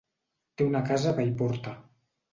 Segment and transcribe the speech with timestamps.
[0.61, 1.75] Té una casa a Paiporta.